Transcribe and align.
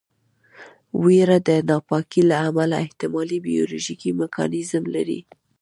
ویره 1.03 1.37
د 1.47 1.49
ناپاکۍ 1.69 2.21
له 2.31 2.35
امله 2.47 2.75
احتمالي 2.85 3.37
بیولوژیکي 3.47 4.09
میکانیزم 4.21 4.83
لري. 4.95 5.19